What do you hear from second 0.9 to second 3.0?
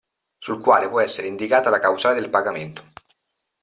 essere indicata la causale del pagamento.